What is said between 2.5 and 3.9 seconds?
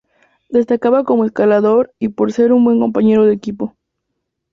un buen compañero de equipo.